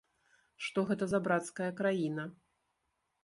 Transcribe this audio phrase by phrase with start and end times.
[0.67, 2.27] Што гэта за брацкая краіна?